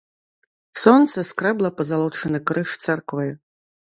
Сонца 0.83 1.17
скрэбла 1.29 1.69
пазалочаны 1.81 2.39
крыж 2.53 2.69
царквы. 2.87 3.27